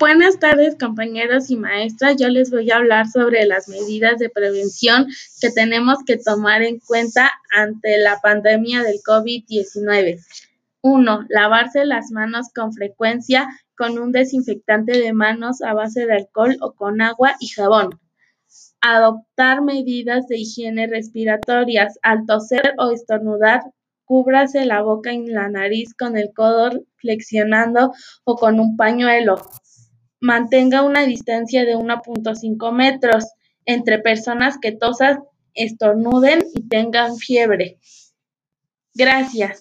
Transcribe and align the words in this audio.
Buenas 0.00 0.38
tardes, 0.38 0.76
compañeros 0.80 1.50
y 1.50 1.58
maestras. 1.58 2.16
Yo 2.18 2.28
les 2.28 2.50
voy 2.50 2.70
a 2.70 2.76
hablar 2.76 3.06
sobre 3.06 3.44
las 3.44 3.68
medidas 3.68 4.18
de 4.18 4.30
prevención 4.30 5.06
que 5.42 5.50
tenemos 5.50 5.98
que 6.06 6.16
tomar 6.16 6.62
en 6.62 6.78
cuenta 6.78 7.30
ante 7.54 7.98
la 7.98 8.18
pandemia 8.22 8.82
del 8.82 9.02
COVID-19. 9.06 10.24
1. 10.80 11.26
Lavarse 11.28 11.84
las 11.84 12.12
manos 12.12 12.46
con 12.54 12.72
frecuencia 12.72 13.46
con 13.76 13.98
un 13.98 14.10
desinfectante 14.10 14.98
de 14.98 15.12
manos 15.12 15.60
a 15.60 15.74
base 15.74 16.06
de 16.06 16.14
alcohol 16.14 16.56
o 16.62 16.72
con 16.72 17.02
agua 17.02 17.34
y 17.38 17.48
jabón. 17.48 18.00
Adoptar 18.80 19.60
medidas 19.60 20.26
de 20.28 20.38
higiene 20.38 20.86
respiratorias. 20.86 21.98
Al 22.00 22.24
toser 22.24 22.72
o 22.78 22.90
estornudar, 22.90 23.64
cúbrase 24.06 24.64
la 24.64 24.80
boca 24.80 25.12
y 25.12 25.26
la 25.26 25.50
nariz 25.50 25.92
con 25.92 26.16
el 26.16 26.32
codo 26.34 26.70
flexionando 26.96 27.92
o 28.24 28.36
con 28.36 28.60
un 28.60 28.78
pañuelo. 28.78 29.42
Mantenga 30.20 30.82
una 30.82 31.04
distancia 31.04 31.64
de 31.64 31.76
1.5 31.76 32.72
metros 32.72 33.24
entre 33.64 33.98
personas 33.98 34.58
que 34.60 34.72
tosan, 34.72 35.20
estornuden 35.54 36.44
y 36.54 36.68
tengan 36.68 37.16
fiebre. 37.16 37.78
Gracias. 38.94 39.58